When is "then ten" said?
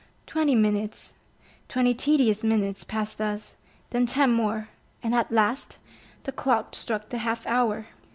3.91-4.31